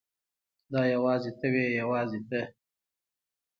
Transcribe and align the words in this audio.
دا 0.71 0.81
یوازې 0.93 1.31
ته 1.39 1.47
وې 1.53 1.65
یوازې 1.81 2.19
ته. 2.29 2.41